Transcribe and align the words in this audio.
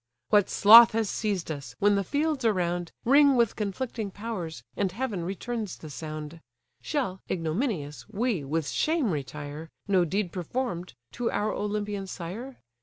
"What 0.29 0.49
sloth 0.49 0.93
has 0.93 1.11
seized 1.11 1.51
us, 1.51 1.75
when 1.77 1.93
the 1.93 2.03
fields 2.03 2.43
around 2.43 2.91
Ring 3.05 3.35
with 3.35 3.55
conflicting 3.55 4.09
powers, 4.09 4.63
and 4.75 4.91
heaven 4.91 5.23
returns 5.23 5.77
the 5.77 5.91
sound: 5.91 6.41
Shall, 6.81 7.21
ignominious, 7.29 8.09
we 8.09 8.43
with 8.43 8.67
shame 8.67 9.11
retire, 9.11 9.69
No 9.87 10.03
deed 10.03 10.31
perform'd, 10.31 10.95
to 11.11 11.29
our 11.29 11.53
Olympian 11.53 12.07
sire? 12.07 12.57